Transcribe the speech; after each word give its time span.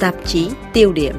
Tạp 0.00 0.14
chí 0.24 0.50
tiêu 0.72 0.92
điểm 0.92 1.14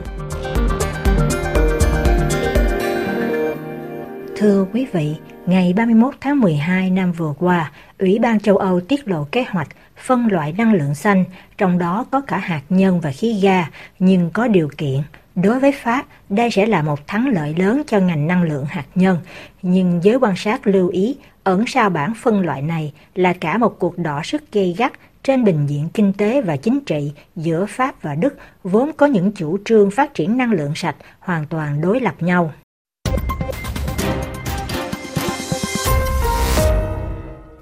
Thưa 4.36 4.66
quý 4.74 4.88
vị, 4.92 5.16
ngày 5.46 5.74
31 5.74 6.14
tháng 6.22 6.40
12 6.40 6.90
năm 6.90 7.12
vừa 7.12 7.34
qua, 7.40 7.72
Ủy 8.00 8.20
ban 8.20 8.40
châu 8.40 8.58
Âu 8.58 8.82
tiết 8.82 9.08
lộ 9.08 9.28
kế 9.32 9.46
hoạch 9.50 9.68
phân 9.98 10.28
loại 10.32 10.54
năng 10.58 10.74
lượng 10.74 10.96
xanh, 10.96 11.26
trong 11.58 11.78
đó 11.78 12.06
có 12.12 12.22
cả 12.22 12.38
hạt 12.38 12.62
nhân 12.70 13.00
và 13.02 13.12
khí 13.12 13.40
ga, 13.42 13.70
nhưng 14.00 14.30
có 14.34 14.48
điều 14.48 14.70
kiện. 14.78 15.02
Đối 15.36 15.60
với 15.60 15.72
Pháp, 15.72 16.06
đây 16.30 16.52
sẽ 16.52 16.66
là 16.66 16.82
một 16.82 17.08
thắng 17.08 17.28
lợi 17.28 17.56
lớn 17.58 17.82
cho 17.88 18.00
ngành 18.00 18.28
năng 18.28 18.44
lượng 18.44 18.66
hạt 18.66 18.86
nhân, 18.96 19.18
nhưng 19.62 20.00
giới 20.04 20.16
quan 20.16 20.34
sát 20.36 20.68
lưu 20.68 20.88
ý 20.88 21.18
ẩn 21.44 21.68
sau 21.68 21.90
bản 21.90 22.14
phân 22.22 22.42
loại 22.42 22.62
này 22.62 22.94
là 23.16 23.34
cả 23.34 23.58
một 23.58 23.80
cuộc 23.80 23.98
đỏ 23.98 24.22
sức 24.24 24.52
gây 24.52 24.76
gắt 24.78 24.94
trên 25.24 25.44
bình 25.44 25.68
diện 25.68 25.90
kinh 25.94 26.14
tế 26.14 26.42
và 26.42 26.58
chính 26.58 26.80
trị 26.80 27.12
giữa 27.36 27.66
Pháp 27.66 28.02
và 28.02 28.16
Đức 28.16 28.38
vốn 28.64 28.92
có 28.98 29.06
những 29.06 29.32
chủ 29.32 29.58
trương 29.66 29.92
phát 29.92 30.14
triển 30.14 30.38
năng 30.38 30.52
lượng 30.52 30.72
sạch 30.76 30.96
hoàn 31.20 31.46
toàn 31.46 31.82
đối 31.82 32.00
lập 32.00 32.16
nhau. 32.20 32.52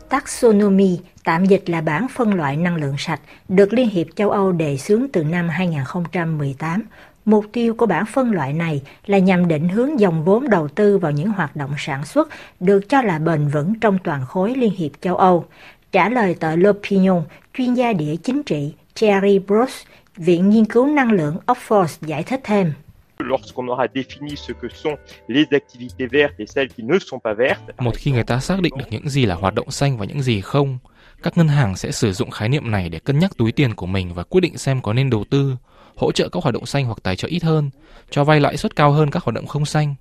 Taxonomy, 0.09 0.99
tạm 1.23 1.45
dịch 1.45 1.69
là 1.69 1.81
bản 1.81 2.07
phân 2.07 2.33
loại 2.33 2.57
năng 2.57 2.75
lượng 2.75 2.95
sạch, 2.97 3.21
được 3.47 3.73
Liên 3.73 3.89
hiệp 3.89 4.07
châu 4.15 4.29
Âu 4.29 4.51
đề 4.51 4.77
xướng 4.77 5.07
từ 5.13 5.23
năm 5.23 5.49
2018. 5.49 6.83
Mục 7.25 7.45
tiêu 7.51 7.73
của 7.73 7.85
bản 7.85 8.05
phân 8.05 8.31
loại 8.31 8.53
này 8.53 8.81
là 9.05 9.17
nhằm 9.17 9.47
định 9.47 9.69
hướng 9.69 9.99
dòng 9.99 10.23
vốn 10.25 10.49
đầu 10.49 10.67
tư 10.67 10.97
vào 10.97 11.11
những 11.11 11.29
hoạt 11.29 11.55
động 11.55 11.71
sản 11.77 12.05
xuất 12.05 12.29
được 12.59 12.89
cho 12.89 13.01
là 13.01 13.19
bền 13.19 13.47
vững 13.47 13.79
trong 13.79 13.97
toàn 14.03 14.25
khối 14.25 14.55
Liên 14.55 14.73
hiệp 14.75 14.91
châu 15.01 15.15
Âu. 15.15 15.45
Trả 15.91 16.09
lời 16.09 16.35
tờ 16.39 16.55
L'Opinion, 16.55 17.21
chuyên 17.53 17.73
gia 17.73 17.93
địa 17.93 18.15
chính 18.23 18.43
trị 18.43 18.73
Thierry 18.95 19.39
Bros, 19.39 19.81
Viện 20.15 20.49
Nghiên 20.49 20.65
cứu 20.65 20.85
Năng 20.85 21.11
lượng 21.11 21.37
Oxford 21.47 21.97
giải 22.01 22.23
thích 22.23 22.41
thêm. 22.43 22.73
Một 27.77 27.95
khi 27.95 28.11
người 28.11 28.23
ta 28.23 28.39
xác 28.39 28.61
định 28.61 28.77
được 28.77 28.85
những 28.89 29.09
gì 29.09 29.25
là 29.25 29.35
hoạt 29.35 29.55
động 29.55 29.71
xanh 29.71 29.97
và 29.97 30.05
những 30.05 30.21
gì 30.21 30.41
không, 30.41 30.77
các 31.23 31.37
ngân 31.37 31.47
hàng 31.47 31.77
sẽ 31.77 31.91
sử 31.91 32.13
dụng 32.13 32.31
khái 32.31 32.49
niệm 32.49 32.71
này 32.71 32.89
để 32.89 32.99
cân 32.99 33.19
nhắc 33.19 33.31
túi 33.37 33.51
tiền 33.51 33.75
của 33.75 33.85
mình 33.85 34.13
và 34.13 34.23
quyết 34.23 34.41
định 34.41 34.57
xem 34.57 34.81
có 34.81 34.93
nên 34.93 35.09
đầu 35.09 35.23
tư, 35.29 35.55
hỗ 35.95 36.11
trợ 36.11 36.29
các 36.29 36.43
hoạt 36.43 36.53
động 36.53 36.65
xanh 36.65 36.85
hoặc 36.85 36.97
tài 37.03 37.15
trợ 37.15 37.27
ít 37.27 37.43
hơn, 37.43 37.69
cho 38.09 38.23
vay 38.23 38.39
lãi 38.39 38.57
suất 38.57 38.75
cao 38.75 38.91
hơn 38.91 39.11
các 39.11 39.23
hoạt 39.23 39.35
động 39.35 39.47
không 39.47 39.65
xanh. 39.65 39.95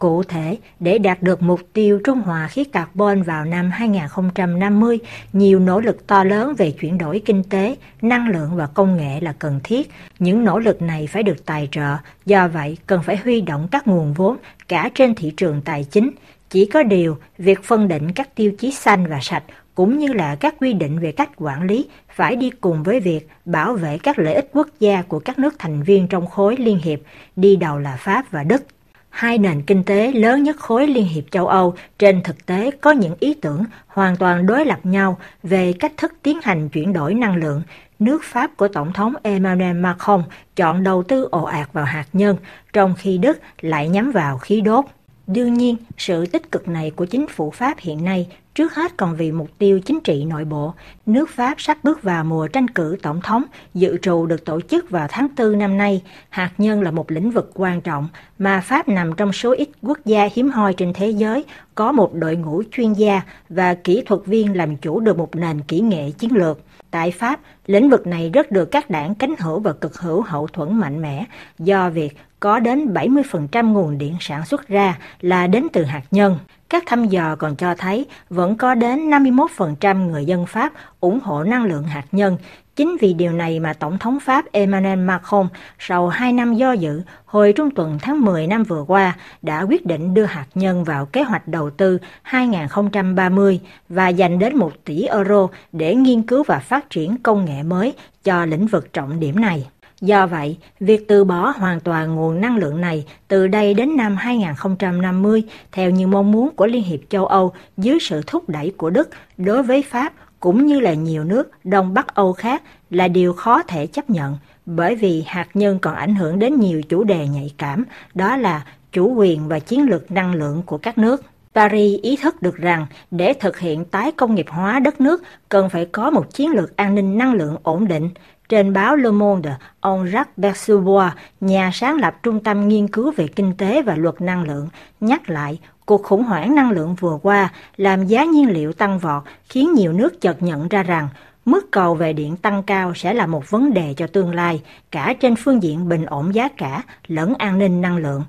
Cụ 0.00 0.22
thể, 0.22 0.58
để 0.80 0.98
đạt 0.98 1.22
được 1.22 1.42
mục 1.42 1.60
tiêu 1.72 2.00
trung 2.04 2.20
hòa 2.20 2.48
khí 2.48 2.64
carbon 2.64 3.22
vào 3.22 3.44
năm 3.44 3.70
2050, 3.70 4.98
nhiều 5.32 5.58
nỗ 5.60 5.80
lực 5.80 6.06
to 6.06 6.24
lớn 6.24 6.54
về 6.58 6.70
chuyển 6.70 6.98
đổi 6.98 7.22
kinh 7.24 7.42
tế, 7.42 7.76
năng 8.02 8.28
lượng 8.28 8.50
và 8.56 8.66
công 8.66 8.96
nghệ 8.96 9.20
là 9.20 9.32
cần 9.38 9.60
thiết. 9.64 9.90
Những 10.18 10.44
nỗ 10.44 10.58
lực 10.58 10.82
này 10.82 11.06
phải 11.06 11.22
được 11.22 11.46
tài 11.46 11.68
trợ, 11.72 11.96
do 12.26 12.48
vậy 12.48 12.78
cần 12.86 13.02
phải 13.02 13.16
huy 13.16 13.40
động 13.40 13.68
các 13.70 13.88
nguồn 13.88 14.12
vốn 14.12 14.36
cả 14.68 14.90
trên 14.94 15.14
thị 15.14 15.32
trường 15.36 15.62
tài 15.62 15.84
chính. 15.84 16.10
Chỉ 16.50 16.66
có 16.66 16.82
điều, 16.82 17.16
việc 17.38 17.64
phân 17.64 17.88
định 17.88 18.12
các 18.12 18.34
tiêu 18.34 18.52
chí 18.58 18.72
xanh 18.72 19.06
và 19.06 19.18
sạch 19.22 19.44
cũng 19.74 19.98
như 19.98 20.12
là 20.12 20.34
các 20.34 20.54
quy 20.60 20.72
định 20.72 20.98
về 20.98 21.12
cách 21.12 21.30
quản 21.36 21.62
lý 21.62 21.88
phải 22.14 22.36
đi 22.36 22.50
cùng 22.50 22.82
với 22.82 23.00
việc 23.00 23.28
bảo 23.44 23.74
vệ 23.74 23.98
các 23.98 24.18
lợi 24.18 24.34
ích 24.34 24.48
quốc 24.52 24.68
gia 24.80 25.02
của 25.02 25.18
các 25.18 25.38
nước 25.38 25.54
thành 25.58 25.82
viên 25.82 26.08
trong 26.08 26.26
khối 26.26 26.56
liên 26.56 26.78
hiệp, 26.78 26.98
đi 27.36 27.56
đầu 27.56 27.78
là 27.78 27.96
Pháp 27.96 28.30
và 28.30 28.44
Đức. 28.44 28.62
Hai 29.10 29.38
nền 29.38 29.62
kinh 29.62 29.84
tế 29.84 30.12
lớn 30.12 30.42
nhất 30.42 30.56
khối 30.56 30.86
Liên 30.86 31.06
hiệp 31.06 31.24
châu 31.30 31.46
Âu 31.46 31.74
trên 31.98 32.22
thực 32.22 32.46
tế 32.46 32.70
có 32.70 32.90
những 32.90 33.14
ý 33.20 33.34
tưởng 33.34 33.64
hoàn 33.86 34.16
toàn 34.16 34.46
đối 34.46 34.64
lập 34.64 34.78
nhau 34.82 35.18
về 35.42 35.72
cách 35.72 35.92
thức 35.96 36.12
tiến 36.22 36.38
hành 36.42 36.68
chuyển 36.68 36.92
đổi 36.92 37.14
năng 37.14 37.36
lượng. 37.36 37.62
Nước 37.98 38.22
Pháp 38.24 38.56
của 38.56 38.68
Tổng 38.68 38.92
thống 38.92 39.14
Emmanuel 39.22 39.76
Macron 39.76 40.22
chọn 40.56 40.82
đầu 40.82 41.02
tư 41.02 41.28
ồ 41.30 41.42
ạt 41.42 41.72
vào 41.72 41.84
hạt 41.84 42.06
nhân, 42.12 42.36
trong 42.72 42.94
khi 42.98 43.18
Đức 43.18 43.40
lại 43.60 43.88
nhắm 43.88 44.10
vào 44.10 44.38
khí 44.38 44.60
đốt. 44.60 44.84
Đương 45.26 45.54
nhiên, 45.54 45.76
sự 45.98 46.26
tích 46.26 46.52
cực 46.52 46.68
này 46.68 46.90
của 46.90 47.04
chính 47.04 47.26
phủ 47.28 47.50
Pháp 47.50 47.78
hiện 47.78 48.04
nay 48.04 48.28
trước 48.60 48.74
hết 48.74 48.96
còn 48.96 49.16
vì 49.16 49.32
mục 49.32 49.50
tiêu 49.58 49.80
chính 49.80 50.00
trị 50.00 50.24
nội 50.24 50.44
bộ. 50.44 50.74
Nước 51.06 51.30
Pháp 51.30 51.60
sắp 51.60 51.78
bước 51.82 52.02
vào 52.02 52.24
mùa 52.24 52.48
tranh 52.48 52.68
cử 52.68 52.96
tổng 53.02 53.20
thống, 53.20 53.44
dự 53.74 53.96
trù 54.02 54.26
được 54.26 54.44
tổ 54.44 54.60
chức 54.60 54.90
vào 54.90 55.06
tháng 55.10 55.28
4 55.36 55.58
năm 55.58 55.76
nay. 55.76 56.02
Hạt 56.28 56.50
nhân 56.58 56.82
là 56.82 56.90
một 56.90 57.10
lĩnh 57.10 57.30
vực 57.30 57.50
quan 57.54 57.80
trọng 57.80 58.08
mà 58.38 58.60
Pháp 58.60 58.88
nằm 58.88 59.12
trong 59.16 59.32
số 59.32 59.52
ít 59.52 59.68
quốc 59.82 59.98
gia 60.04 60.28
hiếm 60.34 60.50
hoi 60.50 60.74
trên 60.74 60.92
thế 60.92 61.10
giới 61.10 61.44
có 61.74 61.92
một 61.92 62.14
đội 62.14 62.36
ngũ 62.36 62.62
chuyên 62.72 62.92
gia 62.92 63.20
và 63.48 63.74
kỹ 63.74 64.02
thuật 64.06 64.20
viên 64.26 64.56
làm 64.56 64.76
chủ 64.76 65.00
được 65.00 65.18
một 65.18 65.36
nền 65.36 65.60
kỹ 65.60 65.80
nghệ 65.80 66.10
chiến 66.18 66.36
lược. 66.36 66.58
Tại 66.90 67.10
Pháp, 67.10 67.40
lĩnh 67.66 67.90
vực 67.90 68.06
này 68.06 68.30
rất 68.34 68.50
được 68.50 68.64
các 68.64 68.90
đảng 68.90 69.14
cánh 69.14 69.34
hữu 69.38 69.60
và 69.60 69.72
cực 69.72 69.98
hữu 69.98 70.22
hậu 70.22 70.46
thuẫn 70.46 70.78
mạnh 70.78 71.02
mẽ 71.02 71.24
do 71.58 71.90
việc 71.90 72.16
có 72.40 72.58
đến 72.58 72.92
70% 72.94 73.72
nguồn 73.72 73.98
điện 73.98 74.16
sản 74.20 74.46
xuất 74.46 74.68
ra 74.68 74.98
là 75.20 75.46
đến 75.46 75.66
từ 75.72 75.84
hạt 75.84 76.02
nhân. 76.10 76.38
Các 76.68 76.82
thăm 76.86 77.08
dò 77.08 77.36
còn 77.36 77.56
cho 77.56 77.74
thấy 77.74 78.06
vẫn 78.30 78.56
có 78.56 78.74
đến 78.74 79.10
51% 79.10 80.10
người 80.10 80.24
dân 80.24 80.46
Pháp 80.46 80.72
ủng 81.00 81.20
hộ 81.22 81.44
năng 81.44 81.64
lượng 81.64 81.84
hạt 81.84 82.04
nhân. 82.12 82.36
Chính 82.80 82.96
vì 83.00 83.12
điều 83.12 83.32
này 83.32 83.60
mà 83.60 83.72
Tổng 83.72 83.98
thống 83.98 84.20
Pháp 84.20 84.44
Emmanuel 84.52 84.98
Macron 84.98 85.48
sau 85.78 86.08
2 86.08 86.32
năm 86.32 86.54
do 86.54 86.72
dự, 86.72 87.02
hồi 87.24 87.52
trung 87.52 87.70
tuần 87.70 87.98
tháng 88.02 88.24
10 88.24 88.46
năm 88.46 88.62
vừa 88.62 88.84
qua 88.86 89.16
đã 89.42 89.62
quyết 89.62 89.86
định 89.86 90.14
đưa 90.14 90.24
hạt 90.24 90.46
nhân 90.54 90.84
vào 90.84 91.06
kế 91.06 91.22
hoạch 91.22 91.48
đầu 91.48 91.70
tư 91.70 91.98
2030 92.22 93.60
và 93.88 94.08
dành 94.08 94.38
đến 94.38 94.56
1 94.56 94.72
tỷ 94.84 95.02
euro 95.02 95.48
để 95.72 95.94
nghiên 95.94 96.22
cứu 96.22 96.42
và 96.42 96.58
phát 96.58 96.90
triển 96.90 97.16
công 97.22 97.44
nghệ 97.44 97.62
mới 97.62 97.92
cho 98.24 98.44
lĩnh 98.44 98.66
vực 98.66 98.92
trọng 98.92 99.20
điểm 99.20 99.40
này. 99.40 99.66
Do 100.00 100.26
vậy, 100.26 100.58
việc 100.80 101.08
từ 101.08 101.24
bỏ 101.24 101.52
hoàn 101.56 101.80
toàn 101.80 102.14
nguồn 102.14 102.40
năng 102.40 102.56
lượng 102.56 102.80
này 102.80 103.06
từ 103.28 103.46
đây 103.46 103.74
đến 103.74 103.96
năm 103.96 104.16
2050 104.16 105.42
theo 105.72 105.90
như 105.90 106.06
mong 106.06 106.32
muốn 106.32 106.50
của 106.56 106.66
Liên 106.66 106.82
hiệp 106.82 107.00
châu 107.08 107.26
Âu 107.26 107.52
dưới 107.76 107.98
sự 108.00 108.22
thúc 108.26 108.48
đẩy 108.48 108.72
của 108.76 108.90
Đức 108.90 109.08
đối 109.36 109.62
với 109.62 109.82
Pháp 109.82 110.12
cũng 110.40 110.66
như 110.66 110.80
là 110.80 110.94
nhiều 110.94 111.24
nước 111.24 111.50
Đông 111.64 111.94
Bắc 111.94 112.14
Âu 112.14 112.32
khác 112.32 112.62
là 112.90 113.08
điều 113.08 113.32
khó 113.32 113.62
thể 113.62 113.86
chấp 113.86 114.10
nhận 114.10 114.36
bởi 114.66 114.94
vì 114.94 115.24
hạt 115.26 115.48
nhân 115.54 115.78
còn 115.78 115.94
ảnh 115.94 116.14
hưởng 116.14 116.38
đến 116.38 116.60
nhiều 116.60 116.82
chủ 116.82 117.04
đề 117.04 117.28
nhạy 117.28 117.54
cảm, 117.58 117.84
đó 118.14 118.36
là 118.36 118.64
chủ 118.92 119.14
quyền 119.14 119.48
và 119.48 119.58
chiến 119.58 119.88
lược 119.88 120.10
năng 120.10 120.34
lượng 120.34 120.62
của 120.66 120.78
các 120.78 120.98
nước. 120.98 121.22
Paris 121.54 122.00
ý 122.00 122.16
thức 122.16 122.42
được 122.42 122.56
rằng 122.56 122.86
để 123.10 123.34
thực 123.40 123.58
hiện 123.58 123.84
tái 123.84 124.12
công 124.12 124.34
nghiệp 124.34 124.46
hóa 124.48 124.78
đất 124.78 125.00
nước 125.00 125.22
cần 125.48 125.68
phải 125.70 125.86
có 125.86 126.10
một 126.10 126.34
chiến 126.34 126.50
lược 126.50 126.76
an 126.76 126.94
ninh 126.94 127.18
năng 127.18 127.34
lượng 127.34 127.56
ổn 127.62 127.88
định, 127.88 128.10
trên 128.48 128.72
báo 128.72 128.96
Le 128.96 129.10
Monde, 129.10 129.54
ông 129.80 130.06
Jacques 130.06 130.24
Bersubois, 130.36 131.12
nhà 131.40 131.70
sáng 131.72 131.96
lập 131.96 132.16
Trung 132.22 132.40
tâm 132.40 132.68
Nghiên 132.68 132.88
cứu 132.88 133.12
về 133.16 133.28
Kinh 133.28 133.54
tế 133.58 133.82
và 133.82 133.94
Luật 133.96 134.20
Năng 134.20 134.42
lượng, 134.42 134.68
nhắc 135.00 135.30
lại 135.30 135.58
cuộc 135.90 136.02
khủng 136.02 136.24
hoảng 136.24 136.54
năng 136.54 136.70
lượng 136.70 136.94
vừa 136.94 137.18
qua 137.22 137.52
làm 137.76 138.06
giá 138.06 138.24
nhiên 138.24 138.50
liệu 138.50 138.72
tăng 138.72 138.98
vọt 138.98 139.22
khiến 139.48 139.74
nhiều 139.74 139.92
nước 139.92 140.20
chợt 140.20 140.42
nhận 140.42 140.68
ra 140.68 140.82
rằng 140.82 141.08
mức 141.44 141.70
cầu 141.70 141.94
về 141.94 142.12
điện 142.12 142.36
tăng 142.36 142.62
cao 142.62 142.92
sẽ 142.94 143.14
là 143.14 143.26
một 143.26 143.50
vấn 143.50 143.74
đề 143.74 143.94
cho 143.96 144.06
tương 144.06 144.34
lai, 144.34 144.62
cả 144.90 145.14
trên 145.20 145.36
phương 145.36 145.62
diện 145.62 145.88
bình 145.88 146.06
ổn 146.06 146.34
giá 146.34 146.48
cả 146.48 146.82
lẫn 147.06 147.34
an 147.34 147.58
ninh 147.58 147.80
năng 147.80 147.96
lượng. 147.96 148.22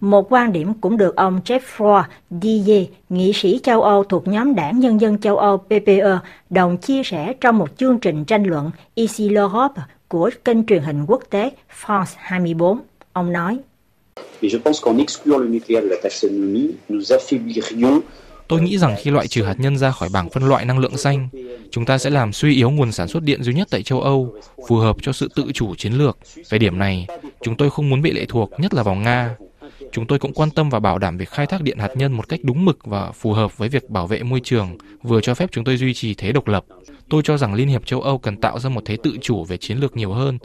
Một 0.00 0.32
quan 0.32 0.52
điểm 0.52 0.74
cũng 0.74 0.96
được 0.96 1.16
ông 1.16 1.40
Geoffroy 1.44 2.02
Didier, 2.30 2.88
nghị 3.08 3.32
sĩ 3.32 3.60
châu 3.62 3.82
Âu 3.82 4.04
thuộc 4.04 4.28
nhóm 4.28 4.54
đảng 4.54 4.80
Nhân 4.80 5.00
dân 5.00 5.18
châu 5.18 5.38
Âu 5.38 5.56
PPE, 5.56 6.18
đồng 6.50 6.76
chia 6.76 7.02
sẻ 7.02 7.32
trong 7.40 7.58
một 7.58 7.78
chương 7.78 7.98
trình 7.98 8.24
tranh 8.24 8.44
luận 8.44 8.70
Ici 8.94 9.28
l'Europe 9.28 9.82
của 10.08 10.30
kênh 10.44 10.66
truyền 10.66 10.82
hình 10.82 11.04
quốc 11.06 11.22
tế 11.30 11.50
France 11.84 12.14
24. 12.16 12.80
Ông 13.12 13.32
nói, 13.32 13.58
Tôi 18.48 18.60
nghĩ 18.62 18.78
rằng 18.78 18.96
khi 18.98 19.10
loại 19.10 19.28
trừ 19.28 19.42
hạt 19.42 19.54
nhân 19.58 19.76
ra 19.76 19.90
khỏi 19.90 20.08
bảng 20.12 20.30
phân 20.30 20.48
loại 20.48 20.64
năng 20.64 20.78
lượng 20.78 20.96
xanh, 20.96 21.28
chúng 21.70 21.84
ta 21.84 21.98
sẽ 21.98 22.10
làm 22.10 22.32
suy 22.32 22.54
yếu 22.54 22.70
nguồn 22.70 22.92
sản 22.92 23.08
xuất 23.08 23.22
điện 23.22 23.42
duy 23.42 23.54
nhất 23.54 23.68
tại 23.70 23.82
châu 23.82 24.00
Âu, 24.00 24.34
phù 24.68 24.76
hợp 24.76 24.96
cho 25.02 25.12
sự 25.12 25.28
tự 25.34 25.44
chủ 25.54 25.74
chiến 25.74 25.92
lược. 25.92 26.18
Về 26.50 26.58
điểm 26.58 26.78
này, 26.78 27.06
chúng 27.42 27.56
tôi 27.56 27.70
không 27.70 27.90
muốn 27.90 28.02
bị 28.02 28.12
lệ 28.12 28.24
thuộc, 28.28 28.50
nhất 28.58 28.74
là 28.74 28.82
vào 28.82 28.94
Nga, 28.94 29.36
Chúng 29.92 30.06
tôi 30.06 30.18
cũng 30.18 30.32
quan 30.32 30.50
tâm 30.50 30.70
và 30.70 30.80
bảo 30.80 30.98
đảm 30.98 31.16
việc 31.16 31.28
khai 31.28 31.46
thác 31.46 31.62
điện 31.62 31.78
hạt 31.78 31.90
nhân 31.94 32.12
một 32.12 32.28
cách 32.28 32.40
đúng 32.42 32.64
mực 32.64 32.86
và 32.86 33.12
phù 33.12 33.32
hợp 33.32 33.58
với 33.58 33.68
việc 33.68 33.90
bảo 33.90 34.06
vệ 34.06 34.22
môi 34.22 34.40
trường, 34.40 34.78
vừa 35.02 35.20
cho 35.20 35.34
phép 35.34 35.48
chúng 35.52 35.64
tôi 35.64 35.76
duy 35.76 35.94
trì 35.94 36.14
thế 36.14 36.32
độc 36.32 36.48
lập. 36.48 36.64
Tôi 37.08 37.22
cho 37.24 37.36
rằng 37.36 37.54
Liên 37.54 37.68
hiệp 37.68 37.86
châu 37.86 38.00
Âu 38.00 38.18
cần 38.18 38.36
tạo 38.36 38.58
ra 38.58 38.70
một 38.70 38.82
thế 38.84 38.96
tự 39.02 39.16
chủ 39.20 39.44
về 39.44 39.56
chiến 39.56 39.78
lược 39.78 39.96
nhiều 39.96 40.12
hơn 40.12 40.38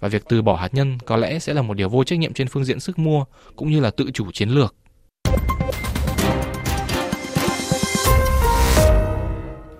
và 0.00 0.08
việc 0.08 0.22
từ 0.28 0.42
bỏ 0.42 0.56
hạt 0.56 0.74
nhân 0.74 0.98
có 1.06 1.16
lẽ 1.16 1.38
sẽ 1.38 1.54
là 1.54 1.62
một 1.62 1.74
điều 1.74 1.88
vô 1.88 2.04
trách 2.04 2.18
nhiệm 2.18 2.32
trên 2.32 2.48
phương 2.48 2.64
diện 2.64 2.80
sức 2.80 2.98
mua, 2.98 3.24
cũng 3.56 3.70
như 3.70 3.80
là 3.80 3.90
tự 3.90 4.10
chủ 4.10 4.32
chiến 4.32 4.48
lược. 4.48 4.74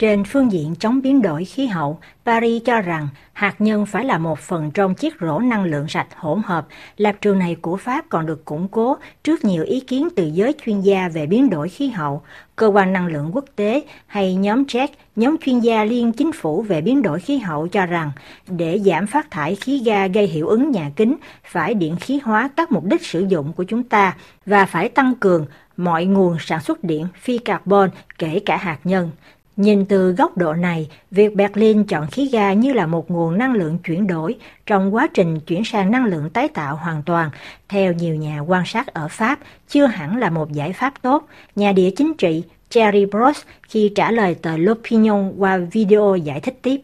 Trên 0.00 0.25
phương 0.25 0.52
diện 0.52 0.75
chống 0.79 1.02
biến 1.02 1.23
đổi 1.23 1.44
khí 1.44 1.67
hậu, 1.67 1.99
Paris 2.25 2.62
cho 2.64 2.81
rằng 2.81 3.08
hạt 3.32 3.55
nhân 3.58 3.87
phải 3.87 4.05
là 4.05 4.19
một 4.19 4.38
phần 4.38 4.70
trong 4.70 4.94
chiếc 4.94 5.14
rổ 5.20 5.38
năng 5.38 5.64
lượng 5.64 5.88
sạch 5.88 6.06
hỗn 6.17 6.43
hợp. 6.44 6.67
Lập 6.97 7.17
trường 7.20 7.38
này 7.38 7.56
của 7.62 7.76
Pháp 7.76 8.05
còn 8.08 8.26
được 8.26 8.44
củng 8.44 8.69
cố 8.69 8.97
trước 9.25 9.44
nhiều 9.44 9.64
ý 9.64 9.81
kiến 9.81 10.08
từ 10.17 10.26
giới 10.26 10.55
chuyên 10.64 10.81
gia 10.81 11.08
về 11.08 11.26
biến 11.26 11.50
đổi 11.50 11.69
khí 11.69 11.88
hậu, 11.88 12.23
cơ 12.56 12.67
quan 12.67 12.93
năng 12.93 13.06
lượng 13.06 13.31
quốc 13.32 13.44
tế 13.56 13.82
hay 14.06 14.35
nhóm 14.35 14.62
JEC, 14.64 14.88
nhóm 15.17 15.37
chuyên 15.38 15.61
gia 15.61 15.85
liên 15.85 16.12
chính 16.12 16.32
phủ 16.32 16.62
về 16.62 16.81
biến 16.81 17.03
đổi 17.03 17.20
khí 17.20 17.38
hậu 17.38 17.69
cho 17.69 17.87
rằng 17.87 18.11
để 18.46 18.79
giảm 18.79 19.06
phát 19.06 19.31
thải 19.31 19.55
khí 19.55 19.82
ga 19.85 20.06
gây 20.06 20.26
hiệu 20.26 20.49
ứng 20.49 20.70
nhà 20.70 20.91
kính 20.96 21.17
phải 21.44 21.75
điện 21.75 21.96
khí 22.00 22.20
hóa 22.25 22.50
các 22.56 22.73
mục 22.73 22.85
đích 22.85 23.06
sử 23.06 23.26
dụng 23.29 23.53
của 23.53 23.64
chúng 23.64 23.82
ta 23.82 24.17
và 24.46 24.67
phải 24.67 24.88
tăng 24.88 25.14
cường 25.14 25.46
mọi 25.76 26.05
nguồn 26.05 26.37
sản 26.41 26.61
xuất 26.61 26.85
điện 26.85 27.06
phi 27.20 27.38
carbon 27.38 27.91
kể 28.19 28.41
cả 28.46 28.56
hạt 28.56 28.79
nhân. 28.85 29.11
Nhìn 29.61 29.85
từ 29.85 30.12
góc 30.12 30.37
độ 30.37 30.53
này, 30.55 30.89
việc 31.11 31.35
Berlin 31.35 31.85
chọn 31.85 32.07
khí 32.07 32.29
ga 32.33 32.53
như 32.53 32.73
là 32.73 32.87
một 32.87 33.11
nguồn 33.11 33.39
năng 33.39 33.55
lượng 33.55 33.79
chuyển 33.79 34.07
đổi 34.07 34.35
trong 34.67 34.95
quá 34.95 35.09
trình 35.15 35.41
chuyển 35.41 35.65
sang 35.65 35.91
năng 35.91 36.05
lượng 36.05 36.31
tái 36.31 36.49
tạo 36.49 36.77
hoàn 36.77 37.03
toàn, 37.03 37.31
theo 37.69 37.93
nhiều 37.93 38.15
nhà 38.15 38.41
quan 38.41 38.62
sát 38.67 38.87
ở 38.87 39.09
Pháp, 39.09 39.39
chưa 39.69 39.87
hẳn 39.87 40.17
là 40.17 40.31
một 40.31 40.53
giải 40.53 40.73
pháp 40.73 40.95
tốt. 41.03 41.29
Nhà 41.57 41.73
địa 41.73 41.91
chính 41.97 42.15
trị 42.15 42.43
Thierry 42.71 43.07
Bros 43.07 43.43
khi 43.62 43.93
trả 43.95 44.11
lời 44.11 44.35
tờ 44.35 44.57
L'Opinion 44.57 45.33
qua 45.39 45.59
video 45.59 46.17
giải 46.17 46.41
thích 46.41 46.59
tiếp. 46.63 46.81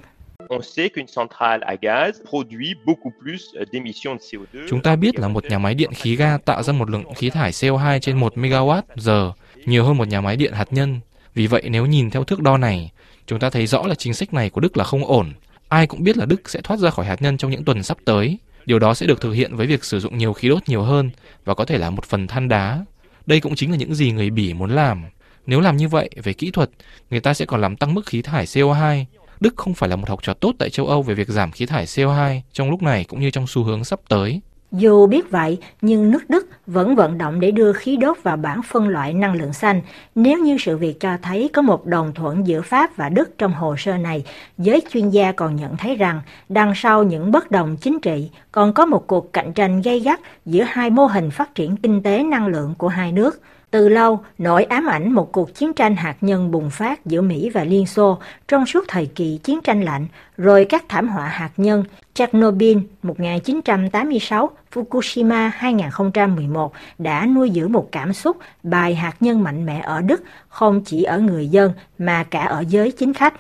On 0.49 0.62
sait 0.62 0.88
qu'une 0.88 1.06
centrale 1.17 1.64
à 1.67 1.75
gaz 1.82 2.12
produit 2.31 2.75
beaucoup 2.84 3.12
plus 3.22 3.40
d'émissions 3.72 4.19
de 4.19 4.38
CO2. 4.38 4.67
Chúng 4.69 4.82
ta 4.82 4.96
biết 4.96 5.19
là 5.19 5.29
một 5.29 5.44
nhà 5.44 5.58
máy 5.58 5.75
điện 5.75 5.90
khí 5.94 6.17
ga 6.17 6.38
tạo 6.38 6.62
ra 6.62 6.72
một 6.72 6.90
lượng 6.90 7.14
khí 7.14 7.31
thải 7.31 7.50
CO2 7.50 7.99
trên 7.99 8.17
1 8.17 8.37
MW 8.37 8.82
giờ, 8.96 9.32
nhiều 9.67 9.84
hơn 9.84 9.96
một 9.96 10.08
nhà 10.08 10.20
máy 10.20 10.37
điện 10.37 10.52
hạt 10.52 10.72
nhân. 10.72 11.00
Vì 11.36 11.46
vậy 11.46 11.62
nếu 11.70 11.86
nhìn 11.86 12.10
theo 12.10 12.24
thước 12.24 12.40
đo 12.40 12.56
này, 12.56 12.90
chúng 13.26 13.38
ta 13.38 13.50
thấy 13.50 13.66
rõ 13.66 13.86
là 13.86 13.94
chính 13.94 14.14
sách 14.14 14.34
này 14.34 14.50
của 14.50 14.60
Đức 14.60 14.76
là 14.76 14.84
không 14.84 15.04
ổn. 15.04 15.32
Ai 15.68 15.86
cũng 15.86 16.04
biết 16.04 16.16
là 16.16 16.26
Đức 16.26 16.50
sẽ 16.50 16.60
thoát 16.60 16.80
ra 16.80 16.90
khỏi 16.90 17.06
hạt 17.06 17.22
nhân 17.22 17.36
trong 17.36 17.50
những 17.50 17.64
tuần 17.64 17.82
sắp 17.82 17.96
tới. 18.04 18.38
Điều 18.66 18.78
đó 18.78 18.94
sẽ 18.94 19.06
được 19.06 19.20
thực 19.20 19.32
hiện 19.32 19.56
với 19.56 19.66
việc 19.66 19.84
sử 19.84 20.00
dụng 20.00 20.18
nhiều 20.18 20.32
khí 20.32 20.48
đốt 20.48 20.62
nhiều 20.66 20.82
hơn 20.82 21.10
và 21.44 21.54
có 21.54 21.64
thể 21.64 21.78
là 21.78 21.90
một 21.90 22.04
phần 22.04 22.26
than 22.26 22.48
đá. 22.48 22.84
Đây 23.26 23.40
cũng 23.40 23.54
chính 23.54 23.70
là 23.70 23.76
những 23.76 23.94
gì 23.94 24.12
người 24.12 24.30
Bỉ 24.30 24.54
muốn 24.54 24.70
làm. 24.70 25.04
Nếu 25.46 25.60
làm 25.60 25.76
như 25.76 25.88
vậy, 25.88 26.10
về 26.22 26.32
kỹ 26.32 26.50
thuật, 26.50 26.70
người 27.10 27.20
ta 27.20 27.34
sẽ 27.34 27.44
còn 27.44 27.60
làm 27.60 27.76
tăng 27.76 27.94
mức 27.94 28.06
khí 28.06 28.22
thải 28.22 28.44
CO2. 28.44 29.04
Đức 29.40 29.56
không 29.56 29.74
phải 29.74 29.88
là 29.88 29.96
một 29.96 30.08
học 30.08 30.20
trò 30.22 30.34
tốt 30.34 30.54
tại 30.58 30.70
châu 30.70 30.86
Âu 30.86 31.02
về 31.02 31.14
việc 31.14 31.28
giảm 31.28 31.52
khí 31.52 31.66
thải 31.66 31.86
CO2 31.86 32.40
trong 32.52 32.70
lúc 32.70 32.82
này 32.82 33.04
cũng 33.04 33.20
như 33.20 33.30
trong 33.30 33.46
xu 33.46 33.62
hướng 33.62 33.84
sắp 33.84 34.00
tới. 34.08 34.40
Dù 34.72 35.06
biết 35.06 35.30
vậy, 35.30 35.58
nhưng 35.80 36.10
nước 36.10 36.30
Đức 36.30 36.48
vẫn 36.66 36.94
vận 36.94 37.18
động 37.18 37.40
để 37.40 37.50
đưa 37.50 37.72
khí 37.72 37.96
đốt 37.96 38.16
vào 38.22 38.36
bảng 38.36 38.60
phân 38.62 38.88
loại 38.88 39.14
năng 39.14 39.34
lượng 39.34 39.52
xanh. 39.52 39.80
Nếu 40.14 40.38
như 40.38 40.56
sự 40.58 40.76
việc 40.76 41.00
cho 41.00 41.16
thấy 41.22 41.50
có 41.52 41.62
một 41.62 41.86
đồng 41.86 42.12
thuận 42.14 42.46
giữa 42.46 42.60
Pháp 42.60 42.96
và 42.96 43.08
Đức 43.08 43.38
trong 43.38 43.52
hồ 43.52 43.74
sơ 43.78 43.96
này, 43.96 44.24
giới 44.58 44.82
chuyên 44.92 45.10
gia 45.10 45.32
còn 45.32 45.56
nhận 45.56 45.76
thấy 45.76 45.96
rằng 45.96 46.20
đằng 46.48 46.72
sau 46.76 47.02
những 47.02 47.32
bất 47.32 47.50
đồng 47.50 47.76
chính 47.76 48.00
trị 48.00 48.30
còn 48.52 48.72
có 48.72 48.86
một 48.86 49.06
cuộc 49.06 49.32
cạnh 49.32 49.52
tranh 49.52 49.82
gay 49.82 50.00
gắt 50.00 50.20
giữa 50.46 50.62
hai 50.69 50.90
mô 50.90 51.06
hình 51.06 51.30
phát 51.30 51.54
triển 51.54 51.76
kinh 51.76 52.02
tế 52.02 52.22
năng 52.22 52.46
lượng 52.46 52.74
của 52.78 52.88
hai 52.88 53.12
nước. 53.12 53.40
Từ 53.70 53.88
lâu, 53.88 54.20
nỗi 54.38 54.64
ám 54.64 54.86
ảnh 54.86 55.12
một 55.12 55.32
cuộc 55.32 55.54
chiến 55.54 55.72
tranh 55.72 55.96
hạt 55.96 56.16
nhân 56.20 56.50
bùng 56.50 56.70
phát 56.70 57.06
giữa 57.06 57.20
Mỹ 57.20 57.50
và 57.50 57.64
Liên 57.64 57.86
Xô 57.86 58.18
trong 58.48 58.66
suốt 58.66 58.84
thời 58.88 59.06
kỳ 59.06 59.40
chiến 59.42 59.60
tranh 59.64 59.82
lạnh, 59.82 60.06
rồi 60.36 60.64
các 60.64 60.84
thảm 60.88 61.08
họa 61.08 61.26
hạt 61.26 61.50
nhân 61.56 61.84
Chernobyl 62.14 62.78
1986, 63.02 64.50
Fukushima 64.74 65.50
2011 65.54 66.72
đã 66.98 67.26
nuôi 67.26 67.50
dưỡng 67.54 67.72
một 67.72 67.88
cảm 67.92 68.12
xúc 68.12 68.36
bài 68.62 68.94
hạt 68.94 69.14
nhân 69.20 69.42
mạnh 69.42 69.66
mẽ 69.66 69.80
ở 69.80 70.00
Đức, 70.00 70.22
không 70.48 70.84
chỉ 70.84 71.02
ở 71.02 71.19
người 71.19 71.48
dân 71.48 71.72
mà 71.98 72.24
cả 72.24 72.42
ở 72.42 72.64
giới 72.69 72.90
chính 72.90 73.14
khách. 73.14 73.34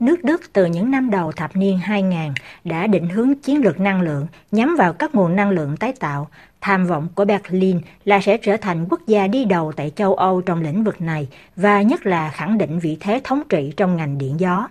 Nước 0.00 0.24
Đức 0.24 0.40
từ 0.52 0.64
những 0.64 0.90
năm 0.90 1.10
đầu 1.10 1.32
thập 1.32 1.56
niên 1.56 1.78
2000 1.78 2.32
đã 2.64 2.86
định 2.86 3.08
hướng 3.08 3.34
chiến 3.34 3.64
lược 3.64 3.80
năng 3.80 4.00
lượng 4.02 4.26
nhắm 4.50 4.76
vào 4.78 4.92
các 4.92 5.14
nguồn 5.14 5.36
năng 5.36 5.50
lượng 5.50 5.76
tái 5.76 5.92
tạo. 6.00 6.28
Tham 6.62 6.86
vọng 6.86 7.08
của 7.14 7.24
Berlin 7.24 7.80
là 8.04 8.20
sẽ 8.20 8.36
trở 8.36 8.56
thành 8.56 8.86
quốc 8.90 9.00
gia 9.06 9.26
đi 9.26 9.44
đầu 9.44 9.72
tại 9.72 9.92
châu 9.96 10.14
Âu 10.14 10.40
trong 10.40 10.62
lĩnh 10.62 10.84
vực 10.84 11.00
này 11.00 11.28
và 11.56 11.82
nhất 11.82 12.06
là 12.06 12.30
khẳng 12.30 12.58
định 12.58 12.78
vị 12.78 12.96
thế 13.00 13.20
thống 13.24 13.42
trị 13.48 13.72
trong 13.76 13.96
ngành 13.96 14.18
điện 14.18 14.40
gió. 14.40 14.68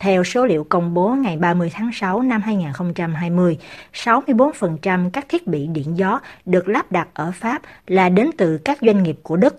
Theo 0.00 0.24
số 0.24 0.46
liệu 0.46 0.64
công 0.64 0.94
bố 0.94 1.08
ngày 1.08 1.36
30 1.36 1.70
tháng 1.74 1.90
6 1.92 2.22
năm 2.22 2.42
2020, 2.42 3.58
64% 3.92 5.10
các 5.10 5.26
thiết 5.28 5.46
bị 5.46 5.66
điện 5.66 5.98
gió 5.98 6.20
được 6.44 6.68
lắp 6.68 6.92
đặt 6.92 7.08
ở 7.14 7.32
Pháp 7.34 7.62
là 7.86 8.08
đến 8.08 8.30
từ 8.38 8.58
các 8.58 8.78
doanh 8.80 9.02
nghiệp 9.02 9.16
của 9.22 9.36
Đức. 9.36 9.56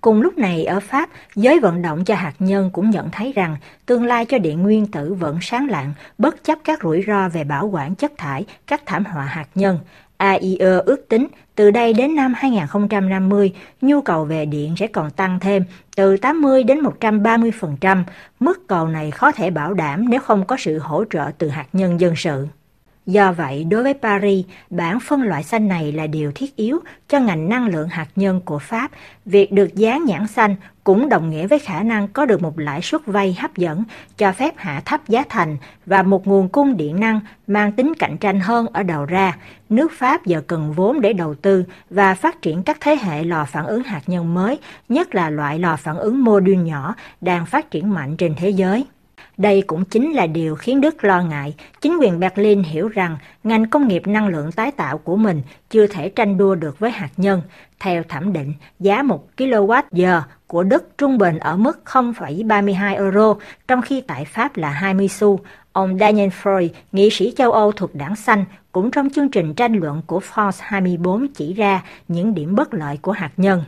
Cùng 0.00 0.22
lúc 0.22 0.38
này 0.38 0.64
ở 0.64 0.80
Pháp, 0.80 1.10
giới 1.34 1.60
vận 1.60 1.82
động 1.82 2.04
cho 2.04 2.14
hạt 2.14 2.34
nhân 2.38 2.70
cũng 2.72 2.90
nhận 2.90 3.10
thấy 3.10 3.32
rằng 3.32 3.56
tương 3.86 4.04
lai 4.04 4.24
cho 4.24 4.38
điện 4.38 4.62
nguyên 4.62 4.86
tử 4.86 5.14
vẫn 5.14 5.38
sáng 5.42 5.68
lạng, 5.68 5.92
bất 6.18 6.44
chấp 6.44 6.58
các 6.64 6.82
rủi 6.82 7.04
ro 7.06 7.28
về 7.28 7.44
bảo 7.44 7.66
quản 7.66 7.94
chất 7.94 8.12
thải, 8.18 8.46
các 8.66 8.82
thảm 8.86 9.04
họa 9.04 9.24
hạt 9.24 9.46
nhân. 9.54 9.78
AIE 10.18 10.80
ước 10.86 11.08
tính 11.08 11.26
từ 11.54 11.70
đây 11.70 11.92
đến 11.92 12.14
năm 12.14 12.34
2050, 12.36 13.52
nhu 13.80 14.00
cầu 14.00 14.24
về 14.24 14.46
điện 14.46 14.74
sẽ 14.78 14.86
còn 14.86 15.10
tăng 15.10 15.40
thêm 15.40 15.64
từ 15.96 16.16
80 16.16 16.62
đến 16.62 16.80
130%. 17.00 18.04
Mức 18.40 18.66
cầu 18.66 18.88
này 18.88 19.10
khó 19.10 19.32
thể 19.32 19.50
bảo 19.50 19.74
đảm 19.74 20.08
nếu 20.08 20.20
không 20.20 20.46
có 20.46 20.56
sự 20.58 20.78
hỗ 20.78 21.04
trợ 21.10 21.30
từ 21.38 21.48
hạt 21.48 21.66
nhân 21.72 22.00
dân 22.00 22.16
sự. 22.16 22.46
Do 23.08 23.32
vậy, 23.32 23.64
đối 23.64 23.82
với 23.82 23.94
Paris, 23.94 24.46
bản 24.70 25.00
phân 25.00 25.22
loại 25.22 25.42
xanh 25.42 25.68
này 25.68 25.92
là 25.92 26.06
điều 26.06 26.32
thiết 26.34 26.56
yếu 26.56 26.78
cho 27.08 27.20
ngành 27.20 27.48
năng 27.48 27.66
lượng 27.66 27.88
hạt 27.88 28.08
nhân 28.16 28.40
của 28.44 28.58
Pháp. 28.58 28.90
Việc 29.24 29.52
được 29.52 29.74
dán 29.74 30.04
nhãn 30.04 30.26
xanh 30.26 30.56
cũng 30.84 31.08
đồng 31.08 31.30
nghĩa 31.30 31.46
với 31.46 31.58
khả 31.58 31.82
năng 31.82 32.08
có 32.08 32.26
được 32.26 32.42
một 32.42 32.58
lãi 32.58 32.82
suất 32.82 33.06
vay 33.06 33.36
hấp 33.40 33.56
dẫn, 33.56 33.84
cho 34.16 34.32
phép 34.32 34.54
hạ 34.56 34.82
thấp 34.84 35.08
giá 35.08 35.24
thành 35.28 35.56
và 35.86 36.02
một 36.02 36.26
nguồn 36.26 36.48
cung 36.48 36.76
điện 36.76 37.00
năng 37.00 37.20
mang 37.46 37.72
tính 37.72 37.92
cạnh 37.98 38.16
tranh 38.16 38.40
hơn 38.40 38.66
ở 38.72 38.82
đầu 38.82 39.04
ra. 39.04 39.36
Nước 39.68 39.92
Pháp 39.92 40.26
giờ 40.26 40.42
cần 40.46 40.72
vốn 40.72 41.00
để 41.00 41.12
đầu 41.12 41.34
tư 41.34 41.64
và 41.90 42.14
phát 42.14 42.42
triển 42.42 42.62
các 42.62 42.76
thế 42.80 42.96
hệ 43.02 43.24
lò 43.24 43.44
phản 43.44 43.66
ứng 43.66 43.82
hạt 43.82 44.02
nhân 44.06 44.34
mới, 44.34 44.58
nhất 44.88 45.14
là 45.14 45.30
loại 45.30 45.58
lò 45.58 45.76
phản 45.76 45.96
ứng 45.96 46.24
mô 46.24 46.40
đun 46.40 46.64
nhỏ 46.64 46.94
đang 47.20 47.46
phát 47.46 47.70
triển 47.70 47.90
mạnh 47.90 48.16
trên 48.16 48.34
thế 48.36 48.50
giới. 48.50 48.86
Đây 49.38 49.62
cũng 49.66 49.84
chính 49.84 50.12
là 50.12 50.26
điều 50.26 50.54
khiến 50.54 50.80
Đức 50.80 51.04
lo 51.04 51.22
ngại. 51.22 51.54
Chính 51.80 51.96
quyền 52.00 52.20
Berlin 52.20 52.62
hiểu 52.62 52.88
rằng 52.88 53.16
ngành 53.44 53.70
công 53.70 53.88
nghiệp 53.88 54.06
năng 54.06 54.28
lượng 54.28 54.52
tái 54.52 54.70
tạo 54.70 54.98
của 54.98 55.16
mình 55.16 55.42
chưa 55.70 55.86
thể 55.86 56.08
tranh 56.08 56.38
đua 56.38 56.54
được 56.54 56.78
với 56.78 56.90
hạt 56.90 57.10
nhân. 57.16 57.42
Theo 57.80 58.02
thẩm 58.08 58.32
định, 58.32 58.54
giá 58.80 59.02
1 59.02 59.28
kWh 59.36 60.22
của 60.46 60.62
Đức 60.62 60.98
trung 60.98 61.18
bình 61.18 61.38
ở 61.38 61.56
mức 61.56 61.80
0,32 61.84 62.96
euro, 62.96 63.34
trong 63.68 63.82
khi 63.82 64.00
tại 64.00 64.24
Pháp 64.24 64.56
là 64.56 64.70
20 64.70 65.08
xu. 65.08 65.40
Ông 65.72 65.98
Daniel 65.98 66.28
Freud, 66.42 66.68
nghị 66.92 67.10
sĩ 67.10 67.32
châu 67.36 67.52
Âu 67.52 67.72
thuộc 67.72 67.94
đảng 67.94 68.16
Xanh, 68.16 68.44
cũng 68.72 68.90
trong 68.90 69.10
chương 69.10 69.28
trình 69.28 69.54
tranh 69.54 69.72
luận 69.72 70.02
của 70.06 70.20
France 70.34 70.58
24 70.60 71.28
chỉ 71.28 71.54
ra 71.54 71.82
những 72.08 72.34
điểm 72.34 72.54
bất 72.54 72.74
lợi 72.74 72.98
của 73.02 73.12
hạt 73.12 73.30
nhân. 73.36 73.62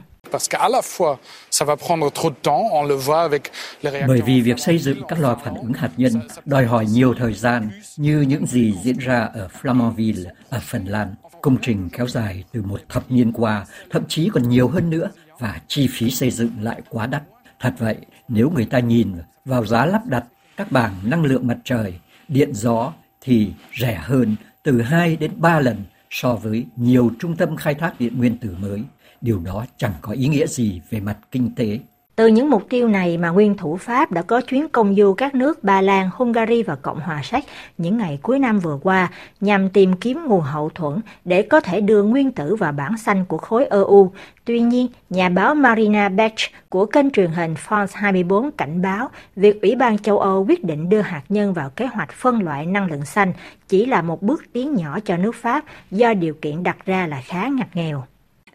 Bởi 4.06 4.20
vì 4.20 4.40
việc 4.40 4.58
xây 4.58 4.78
dựng 4.78 5.02
các 5.08 5.20
lò 5.20 5.36
phản 5.44 5.54
ứng 5.54 5.72
hạt 5.72 5.90
nhân 5.96 6.12
đòi 6.44 6.66
hỏi 6.66 6.86
nhiều 6.86 7.14
thời 7.18 7.34
gian 7.34 7.70
như 7.96 8.20
những 8.20 8.46
gì 8.46 8.74
diễn 8.82 8.98
ra 8.98 9.20
ở 9.34 9.48
Flamanville 9.62 10.24
ở 10.50 10.60
Phần 10.62 10.84
Lan. 10.84 11.14
Công 11.40 11.56
trình 11.62 11.88
kéo 11.92 12.08
dài 12.08 12.44
từ 12.52 12.62
một 12.62 12.80
thập 12.88 13.10
niên 13.10 13.32
qua, 13.32 13.66
thậm 13.90 14.02
chí 14.08 14.30
còn 14.34 14.48
nhiều 14.48 14.68
hơn 14.68 14.90
nữa 14.90 15.10
và 15.38 15.60
chi 15.68 15.88
phí 15.92 16.10
xây 16.10 16.30
dựng 16.30 16.50
lại 16.60 16.80
quá 16.88 17.06
đắt. 17.06 17.22
Thật 17.60 17.74
vậy, 17.78 17.96
nếu 18.28 18.50
người 18.50 18.64
ta 18.64 18.78
nhìn 18.78 19.12
vào 19.44 19.66
giá 19.66 19.86
lắp 19.86 20.06
đặt 20.06 20.24
các 20.56 20.72
bảng 20.72 20.94
năng 21.04 21.24
lượng 21.24 21.46
mặt 21.46 21.58
trời, 21.64 21.94
điện 22.28 22.54
gió 22.54 22.92
thì 23.20 23.52
rẻ 23.80 24.00
hơn 24.02 24.36
từ 24.62 24.82
2 24.82 25.16
đến 25.16 25.30
3 25.36 25.60
lần 25.60 25.84
so 26.10 26.34
với 26.34 26.66
nhiều 26.76 27.10
trung 27.18 27.36
tâm 27.36 27.56
khai 27.56 27.74
thác 27.74 28.00
điện 28.00 28.18
nguyên 28.18 28.38
tử 28.38 28.56
mới 28.60 28.82
điều 29.20 29.40
đó 29.40 29.66
chẳng 29.76 29.92
có 30.00 30.12
ý 30.12 30.28
nghĩa 30.28 30.46
gì 30.46 30.80
về 30.90 31.00
mặt 31.00 31.18
kinh 31.30 31.54
tế. 31.54 31.80
Từ 32.20 32.26
những 32.26 32.50
mục 32.50 32.68
tiêu 32.68 32.88
này 32.88 33.18
mà 33.18 33.28
nguyên 33.28 33.56
thủ 33.56 33.76
Pháp 33.76 34.12
đã 34.12 34.22
có 34.22 34.40
chuyến 34.40 34.68
công 34.68 34.94
du 34.94 35.14
các 35.14 35.34
nước 35.34 35.64
Ba 35.64 35.80
Lan, 35.80 36.10
Hungary 36.14 36.62
và 36.62 36.76
Cộng 36.76 37.00
hòa 37.00 37.20
Séc 37.24 37.44
những 37.78 37.98
ngày 37.98 38.18
cuối 38.22 38.38
năm 38.38 38.58
vừa 38.58 38.78
qua 38.82 39.10
nhằm 39.40 39.68
tìm 39.68 39.92
kiếm 39.92 40.24
nguồn 40.26 40.40
hậu 40.40 40.70
thuẫn 40.70 41.00
để 41.24 41.42
có 41.42 41.60
thể 41.60 41.80
đưa 41.80 42.02
nguyên 42.02 42.32
tử 42.32 42.56
vào 42.56 42.72
bảng 42.72 42.98
xanh 42.98 43.24
của 43.24 43.36
khối 43.36 43.66
EU. 43.66 44.12
Tuy 44.44 44.60
nhiên, 44.60 44.86
nhà 45.10 45.28
báo 45.28 45.54
Marina 45.54 46.08
Bech 46.08 46.34
của 46.68 46.86
kênh 46.86 47.10
truyền 47.10 47.30
hình 47.30 47.54
France 47.68 47.86
24 47.92 48.50
cảnh 48.50 48.82
báo 48.82 49.08
việc 49.36 49.62
Ủy 49.62 49.74
ban 49.74 49.98
châu 49.98 50.18
Âu 50.18 50.44
quyết 50.48 50.64
định 50.64 50.88
đưa 50.88 51.00
hạt 51.00 51.22
nhân 51.28 51.52
vào 51.52 51.70
kế 51.70 51.86
hoạch 51.86 52.12
phân 52.12 52.42
loại 52.42 52.66
năng 52.66 52.86
lượng 52.86 53.04
xanh 53.04 53.32
chỉ 53.68 53.86
là 53.86 54.02
một 54.02 54.22
bước 54.22 54.42
tiến 54.52 54.74
nhỏ 54.74 54.98
cho 55.04 55.16
nước 55.16 55.34
Pháp 55.34 55.64
do 55.90 56.14
điều 56.14 56.34
kiện 56.34 56.62
đặt 56.62 56.86
ra 56.86 57.06
là 57.06 57.20
khá 57.24 57.48
ngặt 57.48 57.76
nghèo. 57.76 58.04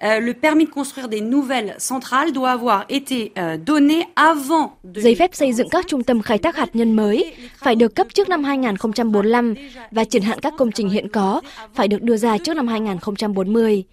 Euh, 0.03 0.19
le 0.19 0.33
permis 0.33 0.65
de 0.65 0.71
construire 0.71 1.07
des 1.07 1.21
nouvelles 1.21 1.77
centrales 1.79 2.33
doit 2.33 2.51
avoir 2.51 2.85
été 2.89 3.31
euh, 3.37 3.57
donné 3.67 4.07
avant 4.15 4.71
Giấy 4.95 5.15
phép 5.15 5.35
xây 5.35 5.53
dựng 5.53 5.69
các 5.69 5.85
trung 5.87 6.03
tâm 6.03 6.21
khai 6.21 6.37
thác 6.37 6.55
hạt 6.55 6.69
nhân 6.73 6.93
mới 6.93 7.35
phải 7.57 7.75
được 7.75 7.95
cấp 7.95 8.07
trước 8.13 8.29
năm 8.29 8.43
2045 8.43 9.53
và 9.91 10.03
triển 10.03 10.21
hạn 10.21 10.39
các 10.39 10.53
công 10.57 10.71
trình 10.71 10.89
hiện 10.89 11.09
có 11.09 11.41
phải 11.73 11.87
được 11.87 12.01
đưa 12.01 12.17
ra 12.17 12.37
trước 12.37 12.53
năm 12.53 12.67
2040. 12.67 13.83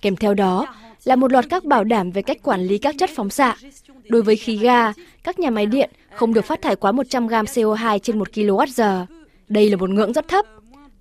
Kèm 0.00 0.16
theo 0.16 0.34
đó 0.34 0.66
là 1.04 1.16
một 1.16 1.32
loạt 1.32 1.44
các 1.50 1.64
bảo 1.64 1.84
đảm 1.84 2.10
về 2.10 2.22
cách 2.22 2.42
quản 2.42 2.60
lý 2.60 2.78
các 2.78 2.94
chất 2.98 3.10
phóng 3.14 3.30
xạ. 3.30 3.56
Đối 4.08 4.22
với 4.22 4.36
khí 4.36 4.56
ga, 4.56 4.92
các 5.24 5.38
nhà 5.38 5.50
máy 5.50 5.66
điện 5.66 5.90
không 6.14 6.34
được 6.34 6.44
phát 6.44 6.62
thải 6.62 6.76
quá 6.76 6.92
100 6.92 7.26
gram 7.26 7.44
CO2 7.44 7.98
trên 7.98 8.18
1 8.18 8.28
kWh. 8.32 9.06
Đây 9.48 9.70
là 9.70 9.76
một 9.76 9.90
ngưỡng 9.90 10.12
rất 10.12 10.28
thấp. 10.28 10.46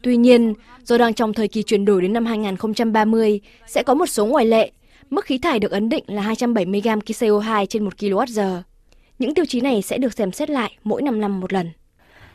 Tuy 0.01 0.17
nhiên, 0.17 0.53
do 0.83 0.97
đang 0.97 1.13
trong 1.13 1.33
thời 1.33 1.47
kỳ 1.47 1.63
chuyển 1.63 1.85
đổi 1.85 2.01
đến 2.01 2.13
năm 2.13 2.25
2030, 2.25 3.39
sẽ 3.67 3.83
có 3.83 3.93
một 3.93 4.05
số 4.05 4.25
ngoại 4.25 4.45
lệ. 4.45 4.71
Mức 5.09 5.25
khí 5.25 5.37
thải 5.37 5.59
được 5.59 5.71
ấn 5.71 5.89
định 5.89 6.03
là 6.07 6.21
270 6.21 6.81
gram 6.81 6.99
CO2 6.99 7.65
trên 7.65 7.83
1 7.83 7.93
kWh. 7.97 8.61
Những 9.19 9.33
tiêu 9.33 9.45
chí 9.47 9.61
này 9.61 9.81
sẽ 9.81 9.97
được 9.97 10.13
xem 10.13 10.31
xét 10.31 10.49
lại 10.49 10.77
mỗi 10.83 11.01
5 11.01 11.21
năm 11.21 11.39
một 11.39 11.53
lần. 11.53 11.69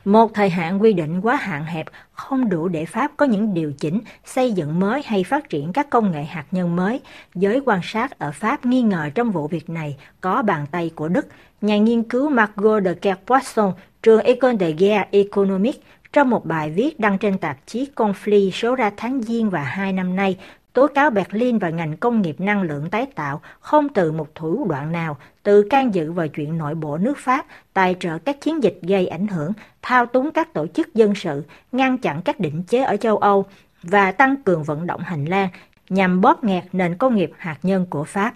Một 0.05 0.35
thời 0.35 0.51
hạn 0.51 0.83
quy 0.83 0.93
định 0.93 1.21
quá 1.21 1.37
hạn 1.37 1.65
hẹp 1.65 1.87
không 2.13 2.49
đủ 2.49 2.69
để 2.69 2.85
Pháp 2.85 3.13
có 3.17 3.27
những 3.27 3.55
điều 3.55 3.73
chỉnh, 3.73 4.01
xây 4.25 4.53
dựng 4.53 4.81
mới 4.81 5.03
hay 5.05 5.25
phát 5.25 5.49
triển 5.49 5.73
các 5.73 5.91
công 5.91 6.13
nghệ 6.13 6.25
hạt 6.25 6.45
nhân 6.51 6.77
mới. 6.77 7.01
Giới 7.35 7.61
quan 7.65 7.81
sát 7.83 8.19
ở 8.19 8.33
Pháp 8.33 8.67
nghi 8.67 8.83
ngờ 8.83 9.11
trong 9.15 9.31
vụ 9.31 9.49
việc 9.49 9.71
này 9.71 9.97
có 10.21 10.43
bàn 10.43 10.67
tay 10.71 10.91
của 10.95 11.09
Đức. 11.09 11.27
Nhà 11.61 11.79
nghiên 11.79 12.03
cứu 12.03 12.29
Margot 12.29 12.83
de 12.85 12.95
Kerpoisson, 12.95 13.73
trường 14.03 14.21
École 14.21 14.57
de 14.61 14.71
Guerre 14.71 15.09
Économique, 15.11 15.81
trong 16.13 16.31
một 16.31 16.47
bài 16.47 16.71
viết 16.71 17.01
đăng 17.01 17.19
trên 17.19 17.39
tạp 17.39 17.57
chí 17.67 17.89
Conflit 17.97 18.51
số 18.51 18.75
ra 18.75 18.91
tháng 18.97 19.23
Giêng 19.23 19.51
và 19.51 19.63
hai 19.63 19.93
năm 19.93 20.17
nay, 20.17 20.39
tố 20.73 20.87
cáo 20.87 21.11
Berlin 21.11 21.59
và 21.59 21.71
ngành 21.71 21.97
công 21.97 22.23
nghiệp 22.23 22.41
năng 22.41 22.63
lượng 22.63 22.91
tái 22.91 23.07
tạo 23.15 23.41
không 23.61 23.89
từ 23.89 24.13
một 24.13 24.35
thủ 24.35 24.67
đoạn 24.69 24.93
nào, 24.93 25.17
từ 25.43 25.63
can 25.71 25.95
dự 25.95 26.13
vào 26.13 26.29
chuyện 26.29 26.59
nội 26.59 26.75
bộ 26.75 26.99
nước 26.99 27.19
Pháp, 27.19 27.47
tài 27.73 27.97
trợ 28.01 28.19
các 28.19 28.41
chiến 28.41 28.63
dịch 28.63 28.79
gây 28.83 29.07
ảnh 29.07 29.27
hưởng, 29.27 29.53
thao 29.83 30.07
túng 30.07 30.31
các 30.31 30.53
tổ 30.53 30.67
chức 30.67 30.95
dân 30.95 31.15
sự, 31.15 31.45
ngăn 31.73 31.99
chặn 31.99 32.23
các 32.23 32.41
định 32.41 32.63
chế 32.63 32.83
ở 32.83 32.97
châu 32.97 33.17
Âu 33.17 33.47
và 33.83 34.13
tăng 34.13 34.43
cường 34.43 34.65
vận 34.65 34.87
động 34.87 35.01
hành 35.01 35.25
lang 35.25 35.49
nhằm 35.89 36.21
bóp 36.21 36.45
nghẹt 36.45 36.65
nền 36.73 36.97
công 36.97 37.15
nghiệp 37.15 37.31
hạt 37.37 37.59
nhân 37.63 37.87
của 37.91 38.05
Pháp. 38.05 38.35